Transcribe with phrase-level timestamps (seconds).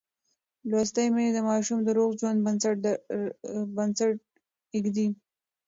[0.69, 2.39] لوستې میندې د ماشوم د روغ ژوند
[3.75, 4.15] بنسټ
[4.83, 5.07] ږدي.